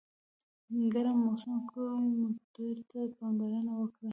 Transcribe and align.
ګرم 0.93 1.17
موسم 1.25 1.57
کې 1.71 1.83
موټر 2.19 2.75
ته 2.89 2.99
پاملرنه 3.17 3.73
وکړه. 3.77 4.09